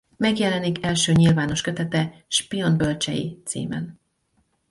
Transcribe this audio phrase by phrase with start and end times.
[0.17, 3.99] Megjelenik első nyilvános kötete Spion bölcsei címen.